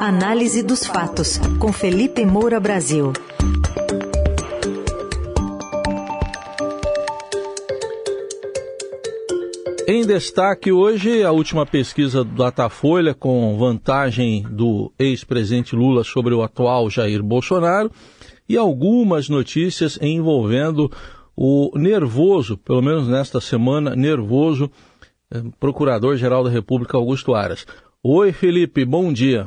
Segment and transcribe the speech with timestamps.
[0.00, 3.12] Análise dos fatos, com Felipe Moura Brasil.
[9.88, 16.44] Em destaque hoje, a última pesquisa do Datafolha com vantagem do ex-presidente Lula sobre o
[16.44, 17.90] atual Jair Bolsonaro
[18.48, 20.88] e algumas notícias envolvendo
[21.36, 24.70] o nervoso, pelo menos nesta semana, nervoso,
[25.28, 27.66] eh, Procurador-Geral da República Augusto Aras.
[28.00, 29.44] Oi, Felipe, bom dia.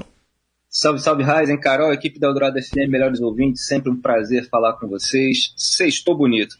[0.73, 4.87] Salve, salve, Raizen, Carol, equipe da Eldorado FM, melhores ouvintes, sempre um prazer falar com
[4.87, 5.53] vocês.
[5.57, 6.55] Sextou bonito.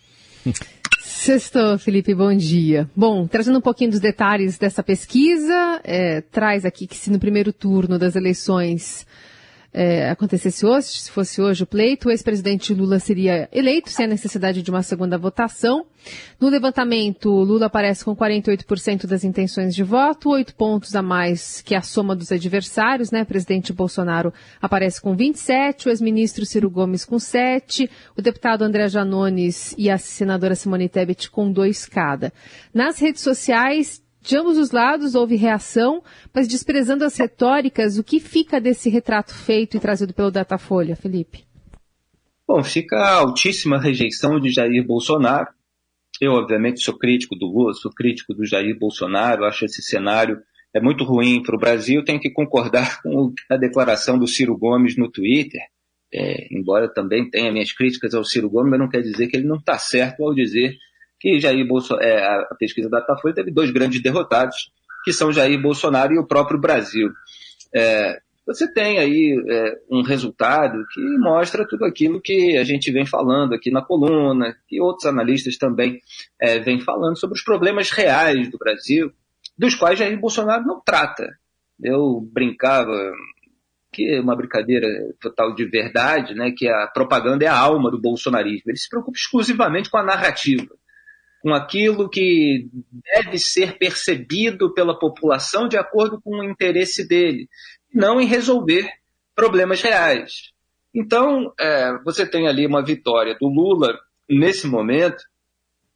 [1.00, 2.90] Sextou, Felipe, bom dia.
[2.94, 7.54] Bom, trazendo um pouquinho dos detalhes dessa pesquisa, é, traz aqui que se no primeiro
[7.54, 9.08] turno das eleições
[9.74, 14.10] é, acontecesse hoje, se fosse hoje o pleito, o ex-presidente Lula seria eleito sem a
[14.10, 15.86] necessidade de uma segunda votação.
[16.40, 21.74] No levantamento, Lula aparece com 48% das intenções de voto, oito pontos a mais que
[21.74, 23.22] a soma dos adversários, né?
[23.22, 28.90] O presidente Bolsonaro aparece com 27, o ex-ministro Ciro Gomes com 7, o deputado André
[28.90, 32.34] Janones e a senadora Simone Tebet com dois cada.
[32.74, 38.20] Nas redes sociais, de ambos os lados houve reação, mas desprezando as retóricas, o que
[38.20, 41.44] fica desse retrato feito e trazido pelo Datafolha, Felipe?
[42.48, 45.48] Bom, fica a altíssima rejeição de Jair Bolsonaro.
[46.20, 50.40] Eu, obviamente, sou crítico do Lula, sou crítico do Jair Bolsonaro, acho esse cenário
[50.74, 52.04] é muito ruim para o Brasil.
[52.04, 55.62] Tenho que concordar com a declaração do Ciro Gomes no Twitter,
[56.14, 59.48] é, embora também tenha minhas críticas ao Ciro Gomes, mas não quer dizer que ele
[59.48, 60.78] não está certo ao dizer
[61.22, 64.72] que Jair Bolsonaro, é, a pesquisa da Datafolha teve dois grandes derrotados,
[65.06, 67.12] que são Jair Bolsonaro e o próprio Brasil.
[67.74, 73.06] É, você tem aí é, um resultado que mostra tudo aquilo que a gente vem
[73.06, 76.02] falando aqui na coluna, e outros analistas também
[76.42, 79.12] é, vêm falando sobre os problemas reais do Brasil,
[79.56, 81.38] dos quais Jair Bolsonaro não trata.
[81.80, 83.14] Eu brincava
[83.94, 84.88] que é uma brincadeira
[85.20, 88.72] total de verdade, né, que a propaganda é a alma do bolsonarismo.
[88.72, 90.81] Ele se preocupa exclusivamente com a narrativa
[91.42, 92.70] com aquilo que
[93.16, 97.48] deve ser percebido pela população de acordo com o interesse dele,
[97.94, 98.88] não em resolver
[99.36, 100.52] problemas reais.
[100.94, 103.98] Então, é, você tem ali uma vitória do Lula,
[104.30, 105.24] nesse momento,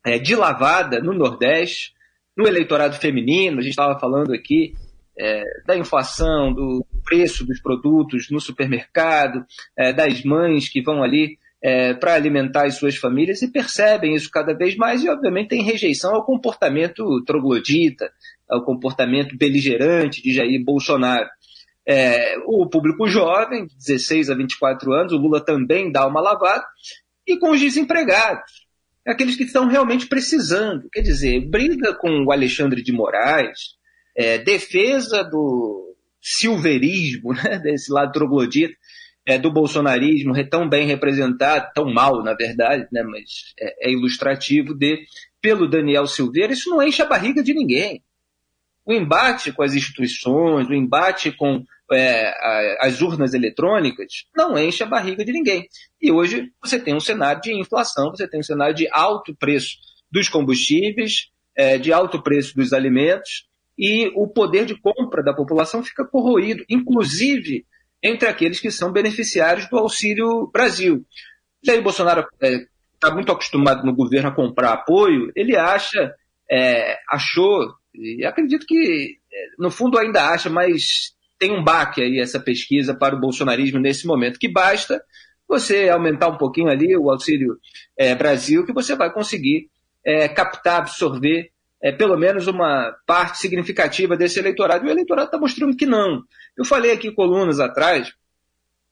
[0.05, 1.93] é, de lavada no Nordeste,
[2.35, 4.73] no eleitorado feminino, a gente estava falando aqui
[5.17, 9.45] é, da inflação, do preço dos produtos no supermercado,
[9.77, 14.29] é, das mães que vão ali é, para alimentar as suas famílias e percebem isso
[14.29, 18.11] cada vez mais e, obviamente, tem rejeição ao comportamento troglodita,
[18.47, 21.27] ao comportamento beligerante de Jair Bolsonaro.
[21.83, 26.63] É, o público jovem, de 16 a 24 anos, o Lula também dá uma lavada,
[27.25, 28.67] e com os desempregados,
[29.03, 30.87] aqueles que estão realmente precisando.
[30.93, 33.73] Quer dizer, briga com o Alexandre de Moraes,
[34.15, 38.75] é, defesa do silverismo, né, desse lado troglodita,
[39.25, 44.73] é, do bolsonarismo tão bem representado, tão mal, na verdade, né, mas é, é ilustrativo
[44.73, 45.03] de
[45.41, 48.03] pelo Daniel Silveira, isso não enche a barriga de ninguém.
[48.85, 54.87] O embate com as instituições, o embate com é, as urnas eletrônicas, não enche a
[54.87, 55.67] barriga de ninguém.
[56.01, 59.77] E hoje você tem um cenário de inflação, você tem um cenário de alto preço
[60.11, 63.47] dos combustíveis, é, de alto preço dos alimentos,
[63.77, 67.65] e o poder de compra da população fica corroído, inclusive
[68.05, 71.03] entre aqueles que são beneficiários do Auxílio Brasil.
[71.65, 72.65] Jair Bolsonaro está é,
[72.99, 76.13] tá muito acostumado no governo a comprar apoio, ele acha,
[76.49, 82.19] é, achou, e acredito que é, no fundo ainda acha, mas tem um baque aí
[82.19, 85.01] essa pesquisa para o bolsonarismo nesse momento, que basta
[85.47, 87.57] você aumentar um pouquinho ali o Auxílio
[87.97, 89.67] é, Brasil, que você vai conseguir
[90.05, 91.49] é, captar, absorver
[91.81, 94.85] é, pelo menos uma parte significativa desse eleitorado.
[94.85, 96.23] E o eleitorado está mostrando que não.
[96.57, 98.13] Eu falei aqui colunas atrás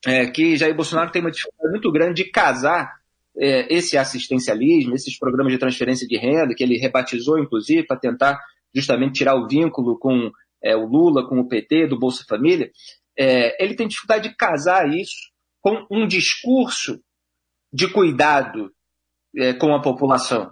[0.05, 2.93] é, que Jair Bolsonaro tem uma dificuldade muito grande de casar
[3.37, 8.39] é, esse assistencialismo, esses programas de transferência de renda, que ele rebatizou, inclusive, para tentar
[8.73, 12.71] justamente tirar o vínculo com é, o Lula, com o PT, do Bolsa Família.
[13.17, 15.31] É, ele tem dificuldade de casar isso
[15.61, 16.99] com um discurso
[17.71, 18.71] de cuidado
[19.35, 20.51] é, com a população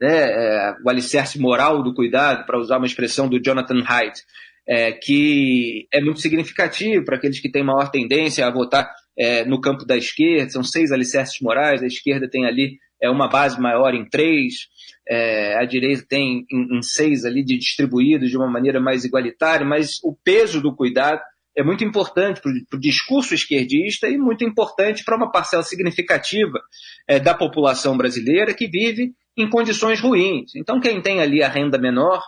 [0.00, 4.22] né, é, o alicerce moral do cuidado, para usar uma expressão do Jonathan Haidt,
[4.68, 9.60] é, que é muito significativo para aqueles que têm maior tendência a votar é, no
[9.60, 10.50] campo da esquerda.
[10.50, 14.68] São seis alicerces morais, a esquerda tem ali é, uma base maior em três,
[15.08, 19.64] é, a direita tem em, em seis ali de distribuídos de uma maneira mais igualitária,
[19.64, 21.20] mas o peso do cuidado
[21.56, 26.60] é muito importante para o discurso esquerdista e muito importante para uma parcela significativa
[27.08, 30.54] é, da população brasileira que vive em condições ruins.
[30.54, 32.22] Então, quem tem ali a renda menor,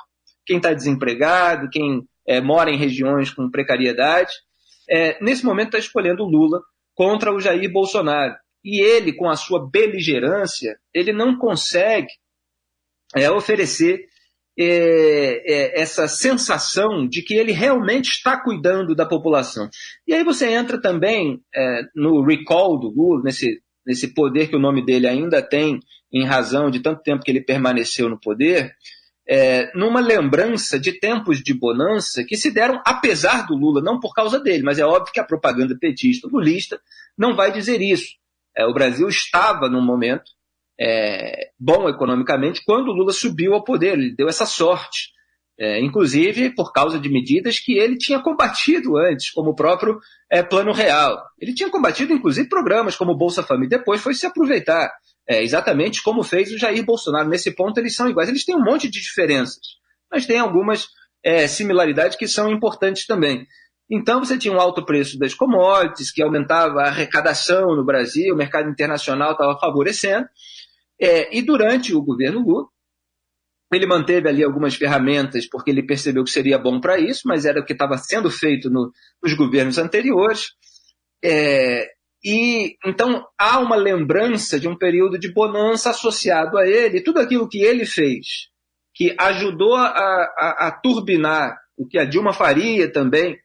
[0.44, 4.32] quem está desempregado, quem é, mora em regiões com precariedade,
[4.88, 6.60] é, nesse momento está escolhendo o Lula
[6.94, 8.34] contra o Jair Bolsonaro.
[8.64, 12.08] E ele, com a sua beligerância, ele não consegue
[13.14, 14.08] é, oferecer
[14.58, 19.68] é, é, essa sensação de que ele realmente está cuidando da população.
[20.06, 24.60] E aí você entra também é, no recall do Lula, nesse, nesse poder que o
[24.60, 25.78] nome dele ainda tem,
[26.12, 28.74] em razão de tanto tempo que ele permaneceu no poder,
[29.28, 34.14] é, numa lembrança de tempos de bonança que se deram apesar do Lula, não por
[34.14, 36.80] causa dele, mas é óbvio que a propaganda petista lulista
[37.16, 38.16] não vai dizer isso.
[38.56, 40.32] É, o Brasil estava num momento
[40.80, 45.16] é, bom economicamente quando o Lula subiu ao poder, ele deu essa sorte.
[45.60, 49.98] É, inclusive por causa de medidas que ele tinha combatido antes, como o próprio
[50.30, 51.20] é, Plano Real.
[51.36, 54.88] Ele tinha combatido, inclusive, programas como Bolsa Família, depois foi se aproveitar,
[55.28, 57.28] é, exatamente como fez o Jair Bolsonaro.
[57.28, 58.28] Nesse ponto, eles são iguais.
[58.28, 59.60] Eles têm um monte de diferenças,
[60.10, 60.88] mas tem algumas
[61.22, 63.46] é, similaridades que são importantes também.
[63.90, 68.36] Então, você tinha um alto preço das commodities, que aumentava a arrecadação no Brasil, o
[68.36, 70.26] mercado internacional estava favorecendo,
[71.00, 72.66] é, e durante o governo Lula,
[73.72, 77.60] ele manteve ali algumas ferramentas porque ele percebeu que seria bom para isso, mas era
[77.60, 78.90] o que estava sendo feito no,
[79.22, 80.52] nos governos anteriores.
[81.22, 81.86] É,
[82.24, 87.48] e então há uma lembrança de um período de bonança associado a ele, tudo aquilo
[87.48, 88.48] que ele fez,
[88.94, 93.38] que ajudou a, a, a turbinar o que a Dilma faria também,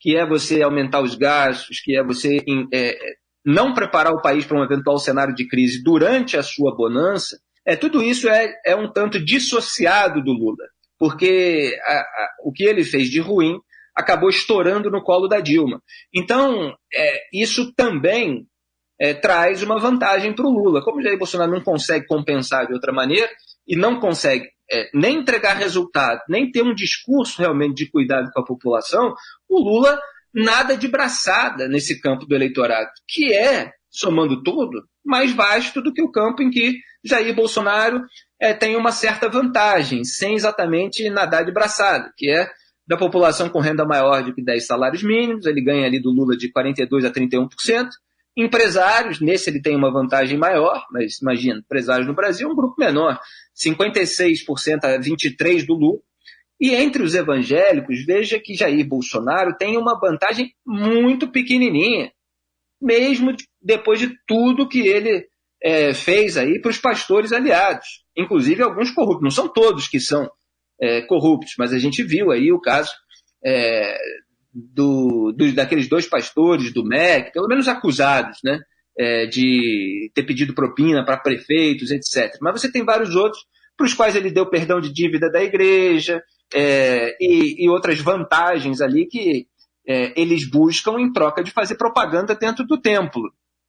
[0.00, 2.98] que é você aumentar os gastos, que é você é,
[3.44, 7.76] não preparar o país para um eventual cenário de crise durante a sua bonança, é,
[7.76, 10.64] tudo isso é, é um tanto dissociado do Lula,
[10.98, 13.58] porque a, a, o que ele fez de ruim
[13.98, 15.82] acabou estourando no colo da Dilma.
[16.14, 18.46] Então, é, isso também
[19.00, 20.82] é, traz uma vantagem para o Lula.
[20.84, 23.28] Como Jair Bolsonaro não consegue compensar de outra maneira
[23.66, 28.40] e não consegue é, nem entregar resultado, nem ter um discurso realmente de cuidado com
[28.40, 29.14] a população,
[29.48, 30.00] o Lula
[30.32, 36.02] nada de braçada nesse campo do eleitorado, que é, somando tudo, mais vasto do que
[36.02, 38.02] o campo em que Jair Bolsonaro
[38.40, 42.48] é, tem uma certa vantagem, sem exatamente nadar de braçada, que é
[42.88, 46.50] da população com renda maior de 10 salários mínimos, ele ganha ali do Lula de
[46.50, 47.88] 42% a 31%.
[48.34, 52.76] Empresários, nesse ele tem uma vantagem maior, mas imagina, empresários no Brasil é um grupo
[52.78, 53.20] menor,
[53.54, 55.98] 56% a 23% do Lula.
[56.58, 62.10] E entre os evangélicos, veja que Jair Bolsonaro tem uma vantagem muito pequenininha,
[62.80, 65.28] mesmo depois de tudo que ele
[65.62, 69.22] é, fez aí para os pastores aliados, inclusive alguns corruptos.
[69.22, 70.28] Não são todos que são
[70.80, 72.92] é, corruptos, mas a gente viu aí o caso
[73.44, 73.96] é,
[74.52, 78.60] do, do, daqueles dois pastores do MEC, pelo menos acusados, né,
[78.98, 82.36] é, de ter pedido propina para prefeitos, etc.
[82.40, 83.42] Mas você tem vários outros
[83.76, 86.20] para os quais ele deu perdão de dívida da igreja,
[86.52, 89.46] é, e, e, outras vantagens ali que
[89.86, 93.22] é, eles buscam em troca de fazer propaganda dentro do templo.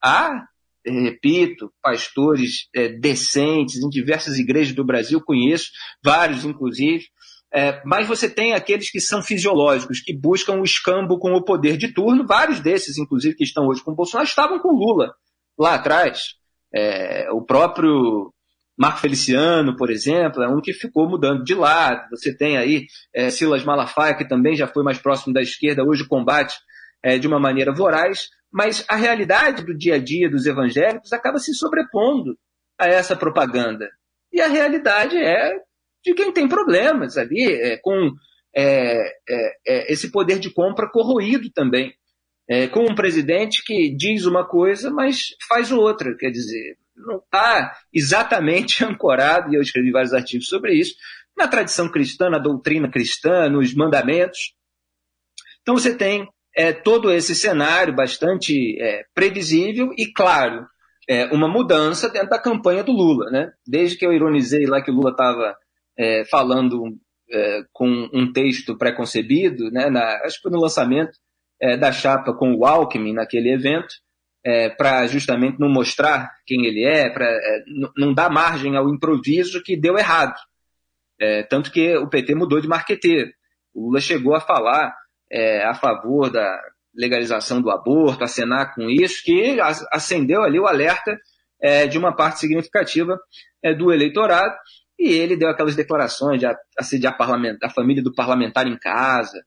[0.04, 0.46] Há,
[0.86, 5.70] repito, pastores é, decentes em diversas igrejas do Brasil, conheço
[6.04, 7.06] vários, inclusive,
[7.52, 11.78] é, mas você tem aqueles que são fisiológicos, que buscam o escambo com o poder
[11.78, 12.26] de turno.
[12.26, 15.14] Vários desses, inclusive, que estão hoje com o Bolsonaro, estavam com Lula
[15.58, 16.36] lá atrás.
[16.74, 18.32] É, o próprio
[18.78, 22.08] Marco Feliciano, por exemplo, é um que ficou mudando de lado.
[22.12, 26.08] Você tem aí é, Silas Malafaia, que também já foi mais próximo da esquerda, hoje
[26.08, 26.56] combate
[27.03, 31.38] é, de uma maneira voraz, mas a realidade do dia a dia dos evangélicos acaba
[31.38, 32.38] se sobrepondo
[32.77, 33.89] a essa propaganda.
[34.32, 35.60] E a realidade é
[36.03, 38.12] de quem tem problemas ali, é, com
[38.56, 41.94] é, é, é esse poder de compra corroído também.
[42.51, 46.15] É, com um presidente que diz uma coisa, mas faz outra.
[46.18, 50.96] Quer dizer, não está exatamente ancorado, e eu escrevi vários artigos sobre isso,
[51.38, 54.56] na tradição cristã, na doutrina cristã, nos mandamentos.
[55.62, 60.65] Então você tem é, todo esse cenário bastante é, previsível e, claro,
[61.08, 63.29] é, uma mudança dentro da campanha do Lula.
[63.32, 63.51] Né?
[63.68, 65.56] Desde que eu ironizei lá que o Lula estava
[65.98, 66.96] é, falando
[67.32, 69.88] é, com um texto pré-concebido, né,
[70.24, 71.12] acho que foi no lançamento
[71.62, 73.94] é, da chapa com o Alckmin naquele evento,
[74.46, 77.27] é, para justamente não mostrar quem ele é, para
[77.98, 80.36] não dar margem ao improviso que deu errado.
[81.50, 83.29] Tanto que o PT mudou de marqueteiro.
[83.74, 84.96] O Lula chegou a falar
[85.31, 86.59] é, a favor da
[86.93, 89.57] legalização do aborto, acenar com isso, que
[89.91, 91.17] acendeu ali o alerta
[91.62, 93.17] é, de uma parte significativa
[93.63, 94.55] é, do eleitorado,
[94.98, 96.45] e ele deu aquelas declarações de
[96.77, 97.15] assediar
[97.63, 99.41] a família do parlamentar em casa,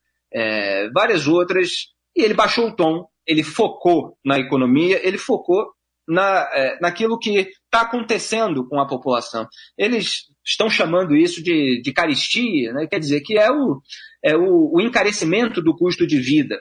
[0.95, 1.69] várias outras,
[2.17, 5.73] e ele baixou o tom ele focou na economia, ele focou
[6.07, 9.47] na, é, naquilo que está acontecendo com a população.
[9.79, 12.87] Eles estão chamando isso de, de caristia, né?
[12.87, 13.81] quer dizer, que é, o,
[14.25, 16.61] é o, o encarecimento do custo de vida.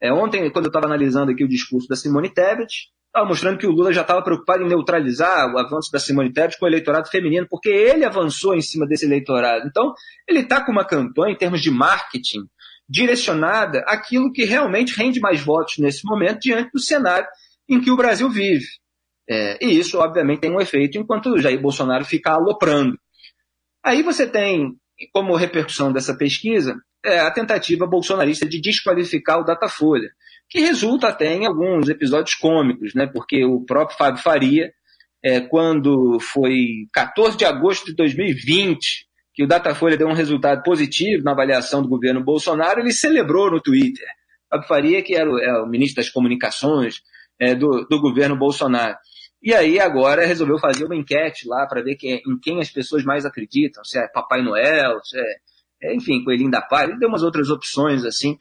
[0.00, 3.66] É, ontem, quando eu estava analisando aqui o discurso da Simone Tebet, estava mostrando que
[3.66, 7.08] o Lula já estava preocupado em neutralizar o avanço da Simone Tebet com o eleitorado
[7.08, 9.66] feminino, porque ele avançou em cima desse eleitorado.
[9.66, 9.92] Então,
[10.28, 12.40] ele está com uma campanha, em termos de marketing,
[12.88, 17.26] direcionada àquilo que realmente rende mais votos nesse momento diante do cenário
[17.68, 18.66] em que o Brasil vive.
[19.28, 22.98] É, e isso, obviamente, tem um efeito enquanto Jair Bolsonaro fica aloprando.
[23.84, 24.74] Aí você tem,
[25.12, 30.10] como repercussão dessa pesquisa, é, a tentativa bolsonarista de desqualificar o Datafolha,
[30.48, 33.06] que resulta até em alguns episódios cômicos, né?
[33.06, 34.72] porque o próprio Fábio Faria,
[35.22, 41.24] é, quando foi 14 de agosto de 2020, que o Datafolha deu um resultado positivo
[41.24, 44.06] na avaliação do governo Bolsonaro, ele celebrou no Twitter.
[44.50, 47.02] Fábio Faria, que era o, é, o ministro das Comunicações
[47.40, 48.96] é, do, do governo Bolsonaro.
[49.42, 53.02] E aí agora resolveu fazer uma enquete lá para ver quem, em quem as pessoas
[53.02, 55.24] mais acreditam, se é Papai Noel, se é,
[55.84, 58.36] enfim, Coelhinho da Paz, ele deu umas outras opções assim,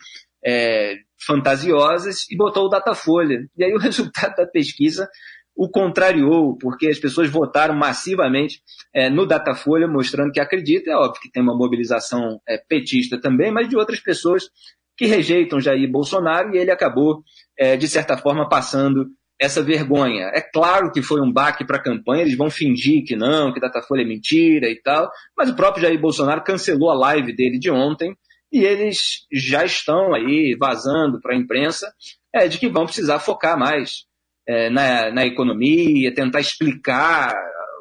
[0.45, 0.95] é,
[1.25, 3.47] fantasiosas e botou o Datafolha.
[3.57, 5.09] E aí o resultado da pesquisa
[5.55, 8.61] o contrariou, porque as pessoas votaram massivamente
[8.93, 10.93] é, no Datafolha, mostrando que acreditam.
[10.93, 14.49] É óbvio que tem uma mobilização é, petista também, mas de outras pessoas
[14.97, 17.23] que rejeitam Jair Bolsonaro e ele acabou,
[17.57, 19.07] é, de certa forma, passando
[19.41, 20.29] essa vergonha.
[20.35, 23.59] É claro que foi um baque para a campanha, eles vão fingir que não, que
[23.59, 27.71] Datafolha é mentira e tal, mas o próprio Jair Bolsonaro cancelou a live dele de
[27.71, 28.15] ontem
[28.53, 31.91] e eles já estão aí vazando para a imprensa
[32.31, 34.05] é, de que vão precisar focar mais
[34.47, 37.33] é, na, na, economia, tentar explicar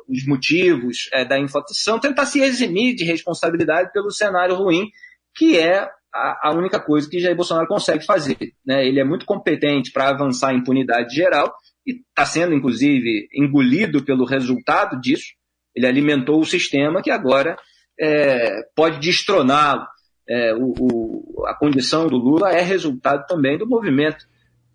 [0.09, 4.89] os motivos é, da inflação, tentar se eximir de responsabilidade pelo cenário ruim,
[5.37, 8.37] que é a única coisa que Jair Bolsonaro consegue fazer.
[8.67, 8.87] Né?
[8.87, 11.55] Ele é muito competente para avançar a impunidade geral
[11.87, 15.35] e está sendo, inclusive, engolido pelo resultado disso.
[15.75, 17.57] Ele alimentou o sistema que agora
[17.99, 19.87] é, pode destroná-lo.
[20.29, 20.53] É,
[21.47, 24.27] a condição do Lula é resultado também do movimento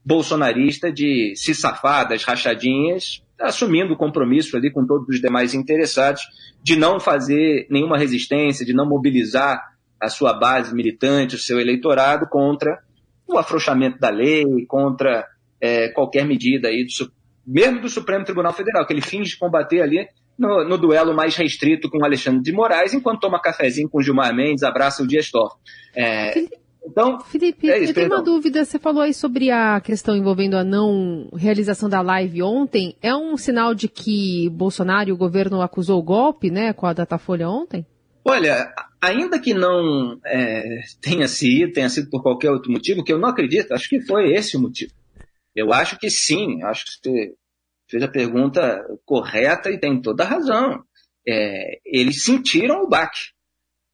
[0.05, 6.21] bolsonarista de se safar das rachadinhas, assumindo o compromisso ali com todos os demais interessados
[6.63, 9.74] de não fazer nenhuma resistência, de não mobilizar
[10.05, 12.79] a sua base militante, o seu eleitorado contra
[13.27, 15.25] o afrouxamento da lei, contra
[15.59, 17.11] é, qualquer medida aí, do,
[17.45, 20.07] mesmo do Supremo Tribunal Federal, que ele finge combater ali
[20.37, 24.63] no, no, duelo mais restrito com Alexandre de Moraes, enquanto toma cafezinho com Gilmar Mendes,
[24.63, 25.61] abraça o Dias Toffoli.
[25.95, 26.33] É,
[26.85, 28.63] então, Felipe, é isso, eu tenho uma dúvida.
[28.63, 32.95] Você falou aí sobre a questão envolvendo a não realização da live ontem.
[33.01, 36.93] É um sinal de que Bolsonaro e o governo acusou o golpe, né, com a
[36.93, 37.85] Datafolha ontem?
[38.23, 38.71] Olha,
[39.01, 43.29] ainda que não é, tenha sido, tenha sido por qualquer outro motivo, que eu não
[43.29, 44.91] acredito, acho que foi esse o motivo.
[45.55, 47.33] Eu acho que sim, acho que você
[47.89, 50.83] fez a pergunta correta e tem toda a razão.
[51.27, 53.19] É, eles sentiram o baque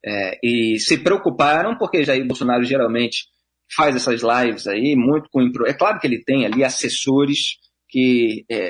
[0.04, 3.26] é, e se preocuparam, porque Jair Bolsonaro geralmente
[3.76, 5.42] faz essas lives aí, muito com.
[5.66, 8.70] É claro que ele tem ali assessores que é,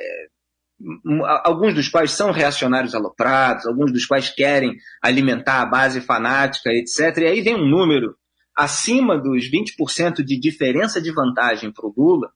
[1.44, 7.18] alguns dos quais são reacionários aloprados, alguns dos quais querem alimentar a base fanática, etc.
[7.18, 8.16] E aí vem um número
[8.56, 12.30] acima dos 20% de diferença de vantagem para o Lula,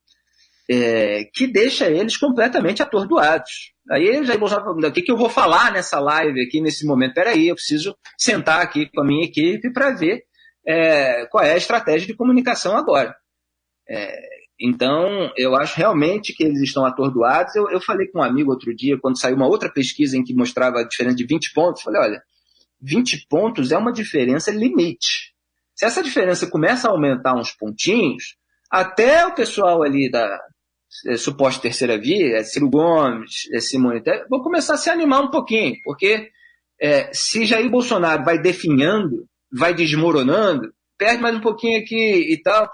[0.70, 3.74] é, que deixa eles completamente atordoados.
[3.92, 7.14] Aí já Bolsonaro falando, o que, que eu vou falar nessa live aqui, nesse momento?
[7.14, 10.24] Peraí, eu preciso sentar aqui com a minha equipe para ver
[10.68, 13.16] é, qual é a estratégia de comunicação agora.
[13.88, 17.56] É, então, eu acho realmente que eles estão atordoados.
[17.56, 20.34] Eu, eu falei com um amigo outro dia, quando saiu uma outra pesquisa em que
[20.34, 22.24] mostrava a diferença de 20 pontos, falei, olha,
[22.82, 25.34] 20 pontos é uma diferença limite.
[25.76, 28.38] Se essa diferença começa a aumentar uns pontinhos,
[28.72, 30.40] até o pessoal ali da
[31.08, 35.22] é, suposta terceira via, é Ciro Gomes, é Simone Tebet, vão começar a se animar
[35.22, 36.30] um pouquinho, porque
[36.80, 42.70] é, se Jair Bolsonaro vai definhando, vai desmoronando, perde mais um pouquinho aqui e tal,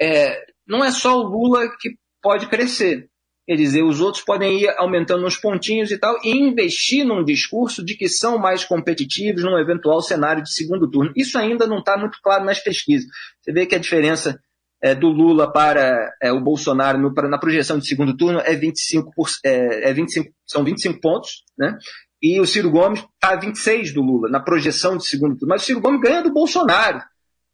[0.00, 3.08] é, não é só o Lula que pode crescer.
[3.46, 7.84] Quer dizer, os outros podem ir aumentando uns pontinhos e tal, e investir num discurso
[7.84, 11.12] de que são mais competitivos num eventual cenário de segundo turno.
[11.16, 13.08] Isso ainda não está muito claro nas pesquisas.
[13.40, 14.40] Você vê que a diferença
[14.80, 19.12] é, do Lula para é, o Bolsonaro no, na projeção de segundo turno é 25,
[19.14, 21.76] por, é, é 25 são 25 pontos, né?
[22.20, 25.48] E o Ciro Gomes está a 26 do Lula na projeção de segundo turno.
[25.48, 27.00] Mas o Ciro Gomes ganha do Bolsonaro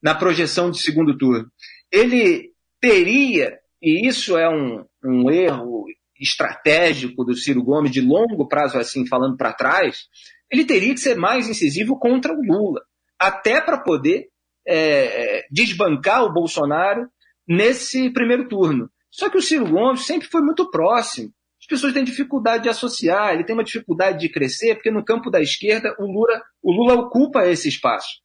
[0.03, 1.51] na projeção de segundo turno.
[1.91, 2.48] Ele
[2.81, 5.87] teria, e isso é um, um erro
[6.21, 10.07] estratégico do Ciro Gomes de longo prazo, assim, falando para trás,
[10.51, 12.81] ele teria que ser mais incisivo contra o Lula,
[13.19, 14.29] até para poder
[14.67, 17.09] é, desbancar o Bolsonaro
[17.47, 18.91] nesse primeiro turno.
[19.11, 21.33] Só que o Ciro Gomes sempre foi muito próximo.
[21.61, 25.31] As pessoas têm dificuldade de associar, ele tem uma dificuldade de crescer, porque no campo
[25.31, 28.21] da esquerda o Lula, o Lula ocupa esse espaço.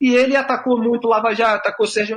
[0.00, 2.16] E ele atacou muito Lava Jato, atacou Sérgio,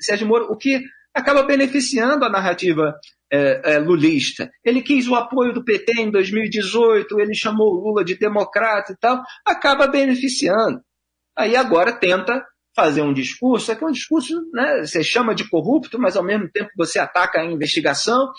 [0.00, 0.82] Sérgio Moro, o que
[1.14, 2.94] acaba beneficiando a narrativa
[3.30, 4.50] é, é, lulista.
[4.64, 8.96] Ele quis o apoio do PT em 2018, ele chamou o Lula de democrata e
[8.96, 10.80] tal, acaba beneficiando.
[11.36, 15.48] Aí agora tenta fazer um discurso, é que é um discurso, né, você chama de
[15.48, 18.30] corrupto, mas ao mesmo tempo você ataca a investigação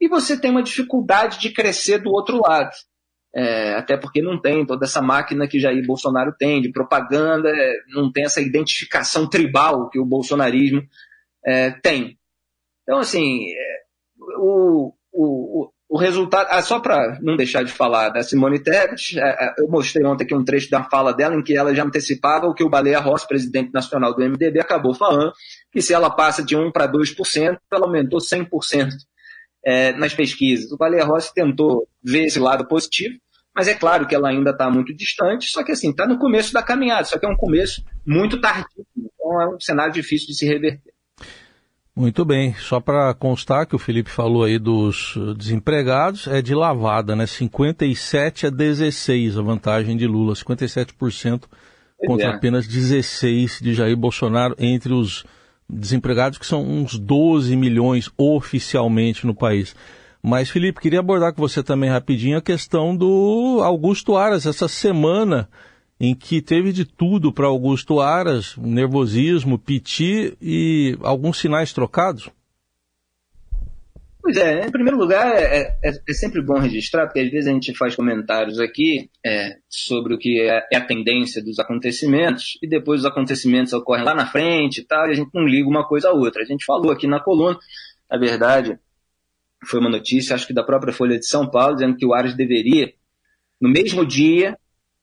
[0.00, 2.70] e você tem uma dificuldade de crescer do outro lado.
[3.34, 7.72] É, até porque não tem toda essa máquina que Jair Bolsonaro tem de propaganda, é,
[7.88, 10.82] não tem essa identificação tribal que o bolsonarismo
[11.44, 12.18] é, tem.
[12.82, 13.82] Então, assim, é,
[14.38, 16.48] o, o, o resultado.
[16.50, 20.24] Ah, só para não deixar de falar da Simone Tebet, é, é, eu mostrei ontem
[20.24, 22.98] aqui um trecho da fala dela em que ela já antecipava o que o Baleia
[22.98, 25.34] Rossi, presidente nacional do MDB, acabou falando,
[25.70, 28.88] que se ela passa de 1 para 2%, ela aumentou 100%
[29.66, 30.72] é, nas pesquisas.
[30.72, 33.14] O Baleia Rossi tentou ver esse lado positivo,
[33.54, 36.54] mas é claro que ela ainda está muito distante, só que assim, está no começo
[36.54, 40.36] da caminhada, só que é um começo muito tardio, então é um cenário difícil de
[40.36, 40.91] se reverter.
[41.94, 47.14] Muito bem, só para constar que o Felipe falou aí dos desempregados, é de lavada,
[47.14, 47.26] né?
[47.26, 51.42] 57 a 16 a vantagem de Lula, 57%
[52.06, 52.30] contra é.
[52.30, 55.24] apenas 16 de Jair Bolsonaro entre os
[55.68, 59.76] desempregados, que são uns 12 milhões oficialmente no país.
[60.22, 64.46] Mas, Felipe, queria abordar com você também rapidinho a questão do Augusto Aras.
[64.46, 65.48] Essa semana
[66.04, 72.28] em que teve de tudo para Augusto Aras, nervosismo, piti e alguns sinais trocados?
[74.20, 77.52] Pois é, em primeiro lugar, é, é, é, sempre bom registrar, porque às vezes a
[77.52, 82.68] gente faz comentários aqui é, sobre o que é, é, a tendência dos acontecimentos, e
[82.68, 85.86] depois os acontecimentos ocorrem lá na frente e tal, e a gente não liga uma
[85.86, 86.42] coisa a outra.
[86.42, 87.56] A gente falou aqui na coluna,
[88.10, 88.76] na verdade,
[89.64, 92.34] foi uma notícia, acho que da própria Folha de São Paulo, dizendo que o Aras
[92.34, 92.92] deveria,
[93.60, 94.58] no mesmo dia,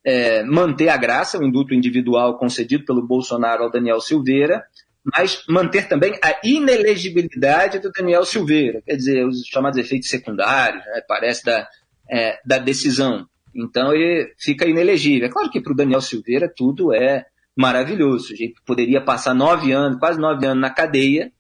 [0.06, 4.64] é, manter a graça, o indulto individual concedido pelo Bolsonaro ao Daniel Silveira,
[5.04, 11.02] mas manter também a inelegibilidade do Daniel Silveira, quer dizer, os chamados efeitos secundários, né,
[11.08, 11.68] parece, da,
[12.10, 13.28] é, da decisão.
[13.56, 15.28] Então ele fica inelegível.
[15.28, 18.34] É claro que para o Daniel Silveira tudo é maravilhoso.
[18.34, 21.32] A gente poderia passar nove anos, quase nove anos na cadeia,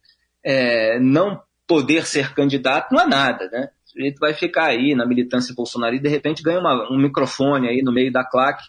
[0.44, 3.70] é, não poder ser candidato não é nada, né?
[3.92, 7.82] Sujeito vai ficar aí na militância bolsonarista e de repente ganha uma, um microfone aí
[7.82, 8.64] no meio da claque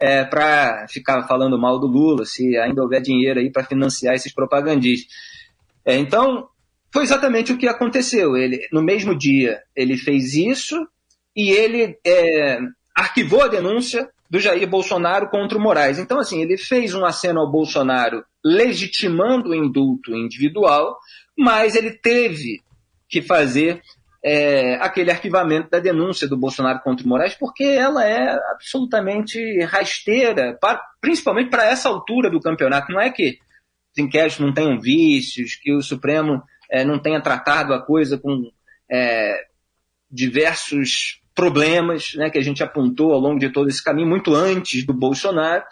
[0.00, 4.34] é, para ficar falando mal do Lula, se ainda houver dinheiro aí para financiar esses
[4.34, 5.14] propagandistas.
[5.84, 6.48] É, então,
[6.92, 8.36] foi exatamente o que aconteceu.
[8.36, 10.76] Ele, no mesmo dia, ele fez isso
[11.36, 12.58] e ele é,
[12.94, 15.98] arquivou a denúncia do Jair Bolsonaro contra o Moraes.
[15.98, 20.98] Então, assim, ele fez um aceno ao Bolsonaro legitimando o indulto individual,
[21.38, 22.60] mas ele teve
[23.08, 23.80] que fazer
[24.24, 30.58] é, aquele arquivamento da denúncia do Bolsonaro contra o Moraes, porque ela é absolutamente rasteira,
[30.98, 32.90] principalmente para essa altura do campeonato.
[32.90, 33.38] Não é que
[33.92, 38.50] os inquéritos não tenham vícios, que o Supremo é, não tenha tratado a coisa com
[38.90, 39.44] é,
[40.10, 44.86] diversos problemas né, que a gente apontou ao longo de todo esse caminho, muito antes
[44.86, 45.64] do Bolsonaro,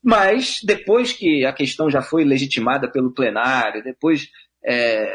[0.00, 4.28] mas depois que a questão já foi legitimada pelo plenário, depois
[4.64, 5.12] é,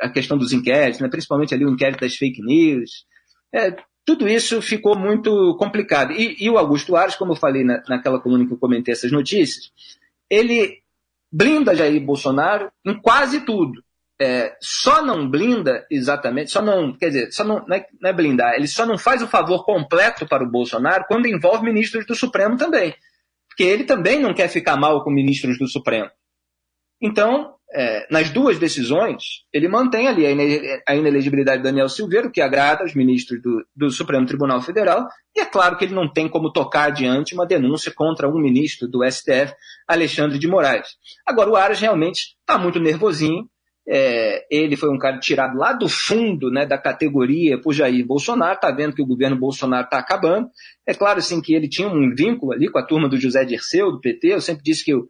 [0.00, 3.06] a questão dos inquéritos, né, principalmente ali o inquérito das fake news,
[3.52, 6.12] é, tudo isso ficou muito complicado.
[6.12, 9.12] E, e, o Augusto Ares, como eu falei na, naquela coluna que eu comentei essas
[9.12, 9.70] notícias,
[10.30, 10.82] ele
[11.30, 13.84] blinda Jair Bolsonaro em quase tudo.
[14.20, 18.12] É, só não blinda exatamente, só não, quer dizer, só não, não, é, não é
[18.12, 22.16] blindar, ele só não faz o favor completo para o Bolsonaro quando envolve ministros do
[22.16, 22.94] Supremo também.
[23.46, 26.10] Porque ele também não quer ficar mal com ministros do Supremo.
[27.00, 30.26] Então, é, nas duas decisões, ele mantém ali
[30.86, 35.40] a inelegibilidade de Daniel Silveira, que agrada aos ministros do, do, Supremo Tribunal Federal, e
[35.40, 39.04] é claro que ele não tem como tocar adiante uma denúncia contra um ministro do
[39.04, 39.52] STF,
[39.86, 40.88] Alexandre de Moraes.
[41.26, 43.48] Agora, o Aras realmente está muito nervosinho,
[43.90, 48.54] é, ele foi um cara tirado lá do fundo né, da categoria por Jair Bolsonaro,
[48.54, 50.50] está vendo que o governo Bolsonaro está acabando.
[50.86, 53.90] É claro assim, que ele tinha um vínculo ali com a turma do José Dirceu,
[53.90, 55.08] do PT, eu sempre disse que o,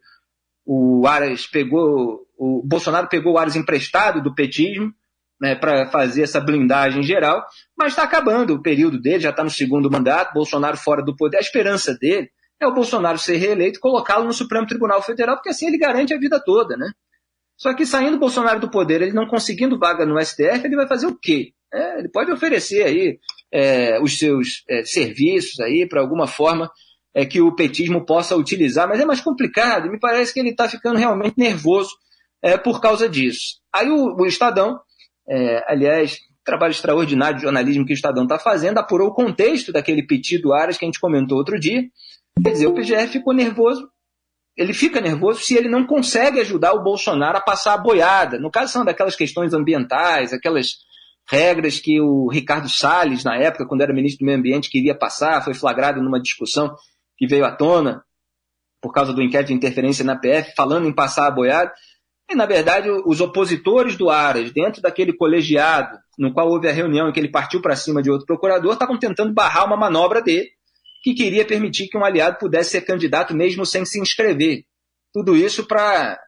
[0.65, 4.93] o Aras pegou, o Bolsonaro pegou o Aras emprestado do petismo,
[5.41, 7.45] né, para fazer essa blindagem geral,
[7.77, 11.37] mas está acabando o período dele, já está no segundo mandato, Bolsonaro fora do poder.
[11.37, 12.29] A esperança dele
[12.61, 16.13] é o Bolsonaro ser reeleito e colocá-lo no Supremo Tribunal Federal, porque assim ele garante
[16.13, 16.91] a vida toda, né?
[17.57, 21.07] Só que saindo Bolsonaro do poder, ele não conseguindo vaga no STF, ele vai fazer
[21.07, 21.51] o quê?
[21.73, 23.19] É, ele pode oferecer aí
[23.51, 26.71] é, os seus é, serviços aí para alguma forma
[27.13, 29.89] é, que o petismo possa utilizar, mas é mais complicado.
[29.91, 31.91] Me parece que ele está ficando realmente nervoso
[32.41, 33.59] é, por causa disso.
[33.73, 34.79] Aí o, o Estadão,
[35.27, 40.03] é, aliás, trabalho extraordinário de jornalismo que o Estadão está fazendo, apurou o contexto daquele
[40.03, 41.83] pedido Aras que a gente comentou outro dia.
[42.43, 43.89] Quer dizer, o PGF ficou nervoso
[44.59, 48.37] ele fica nervoso se ele não consegue ajudar o Bolsonaro a passar a boiada.
[48.37, 50.79] No caso, são daquelas questões ambientais, aquelas
[51.29, 55.41] regras que o Ricardo Salles, na época, quando era ministro do Meio Ambiente, queria passar,
[55.45, 56.75] foi flagrado numa discussão
[57.17, 58.03] que veio à tona
[58.81, 61.71] por causa do inquérito de interferência na PF, falando em passar a boiada.
[62.29, 67.09] E, na verdade, os opositores do Aras, dentro daquele colegiado no qual houve a reunião
[67.09, 70.49] em que ele partiu para cima de outro procurador, estavam tentando barrar uma manobra dele,
[71.01, 74.63] que queria permitir que um aliado pudesse ser candidato mesmo sem se inscrever.
[75.13, 76.19] Tudo isso para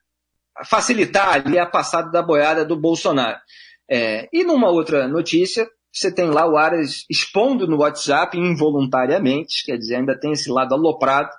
[0.66, 3.38] facilitar ali a passada da boiada do Bolsonaro.
[3.90, 9.78] É, e numa outra notícia, você tem lá o Aras expondo no WhatsApp involuntariamente, quer
[9.78, 11.30] dizer, ainda tem esse lado aloprado,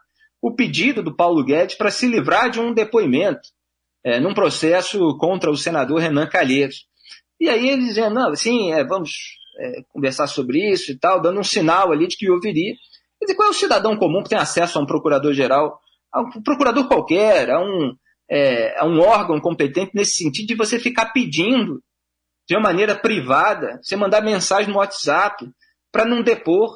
[0.43, 3.49] o pedido do Paulo Guedes para se livrar de um depoimento
[4.05, 6.87] é, num processo contra o senador Renan Calheiros.
[7.41, 9.11] E aí ele dizendo, não, sim, é, vamos
[9.59, 12.75] é, conversar sobre isso e tal, dando um sinal ali de que ouviria.
[13.19, 15.79] Quer dizer, qual é o cidadão comum que tem acesso a um procurador-geral,
[16.13, 17.95] a um procurador qualquer, a um,
[18.31, 21.83] é, a um órgão competente nesse sentido de você ficar pedindo
[22.49, 25.49] de uma maneira privada, você mandar mensagem no WhatsApp
[25.91, 26.75] para não depor.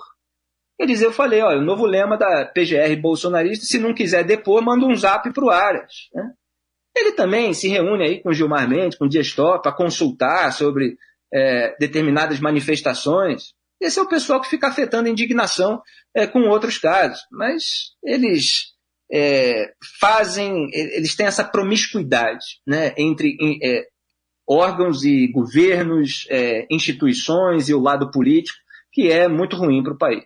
[0.79, 4.63] Quer dizer, eu falei, olha, o novo lema da PGR bolsonarista, se não quiser depor,
[4.63, 6.09] manda um zap para o Aras.
[6.15, 6.31] Né?
[6.97, 10.97] Ele também se reúne aí com Gilmar Mendes, com Dias Toffoli, para consultar sobre
[11.33, 13.53] é, determinadas manifestações.
[13.79, 15.83] Esse é o pessoal que fica afetando indignação
[16.15, 17.21] é, com outros casos.
[17.31, 18.75] Mas eles
[19.13, 23.87] é, fazem, eles têm essa promiscuidade né, entre é,
[24.49, 28.59] órgãos e governos, é, instituições e o lado político,
[28.91, 30.25] que é muito ruim para o país.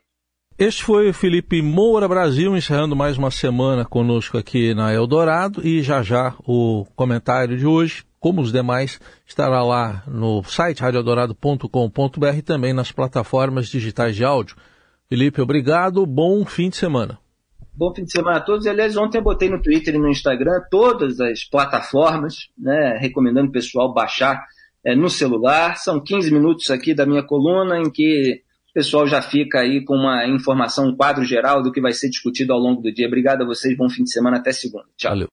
[0.61, 5.83] Este foi o Felipe Moura Brasil, encerrando mais uma semana conosco aqui na Eldorado e
[5.83, 12.43] já já o comentário de hoje, como os demais, estará lá no site radioeldorado.com.br e
[12.43, 14.55] também nas plataformas digitais de áudio.
[15.09, 17.19] Felipe, obrigado, bom fim de semana.
[17.75, 18.67] Bom fim de semana a todos.
[18.67, 23.53] Aliás, ontem eu botei no Twitter e no Instagram todas as plataformas, né, recomendando o
[23.53, 24.45] pessoal baixar
[24.85, 25.79] é, no celular.
[25.79, 29.95] São 15 minutos aqui da minha coluna em que o pessoal já fica aí com
[29.95, 33.07] uma informação, um quadro geral do que vai ser discutido ao longo do dia.
[33.07, 34.87] Obrigado a vocês, bom fim de semana, até segunda.
[34.97, 35.11] Tchau.
[35.11, 35.29] Valeu.